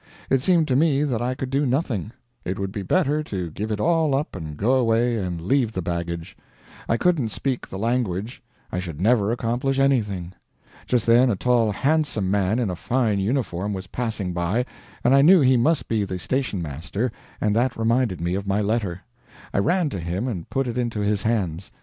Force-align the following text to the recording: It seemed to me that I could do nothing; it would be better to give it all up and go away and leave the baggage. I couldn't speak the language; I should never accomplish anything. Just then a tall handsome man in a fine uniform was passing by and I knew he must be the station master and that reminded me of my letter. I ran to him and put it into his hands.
It 0.31 0.41
seemed 0.41 0.67
to 0.67 0.75
me 0.75 1.03
that 1.03 1.21
I 1.21 1.35
could 1.35 1.51
do 1.51 1.63
nothing; 1.63 2.11
it 2.43 2.57
would 2.57 2.71
be 2.71 2.81
better 2.81 3.21
to 3.25 3.51
give 3.51 3.69
it 3.69 3.79
all 3.79 4.15
up 4.15 4.35
and 4.35 4.57
go 4.57 4.73
away 4.73 5.17
and 5.23 5.39
leave 5.39 5.73
the 5.73 5.81
baggage. 5.83 6.35
I 6.89 6.97
couldn't 6.97 7.29
speak 7.29 7.69
the 7.69 7.77
language; 7.77 8.41
I 8.71 8.79
should 8.79 8.99
never 8.99 9.31
accomplish 9.31 9.77
anything. 9.77 10.33
Just 10.87 11.05
then 11.05 11.29
a 11.29 11.35
tall 11.35 11.71
handsome 11.71 12.31
man 12.31 12.57
in 12.57 12.71
a 12.71 12.75
fine 12.75 13.19
uniform 13.19 13.73
was 13.73 13.85
passing 13.85 14.33
by 14.33 14.65
and 15.03 15.13
I 15.13 15.21
knew 15.21 15.39
he 15.41 15.55
must 15.55 15.87
be 15.87 16.03
the 16.03 16.17
station 16.17 16.63
master 16.63 17.11
and 17.39 17.55
that 17.55 17.77
reminded 17.77 18.19
me 18.21 18.33
of 18.33 18.47
my 18.47 18.59
letter. 18.59 19.01
I 19.53 19.59
ran 19.59 19.91
to 19.91 19.99
him 19.99 20.27
and 20.27 20.49
put 20.49 20.67
it 20.67 20.79
into 20.79 21.01
his 21.01 21.21
hands. 21.21 21.69